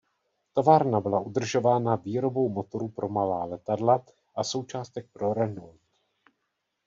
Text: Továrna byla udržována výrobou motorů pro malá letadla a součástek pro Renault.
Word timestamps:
Továrna 0.53 1.01
byla 1.01 1.19
udržována 1.19 1.95
výrobou 1.95 2.49
motorů 2.49 2.89
pro 2.89 3.09
malá 3.09 3.45
letadla 3.45 4.05
a 4.35 4.43
součástek 4.43 5.09
pro 5.13 5.33
Renault. 5.33 5.81